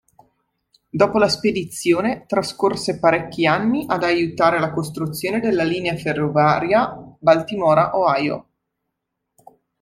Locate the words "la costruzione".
4.59-5.39